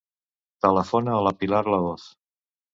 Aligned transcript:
Telefona 0.67 1.15
a 1.17 1.21
la 1.29 1.35
Pilar 1.45 1.63
Lahoz. 1.71 2.11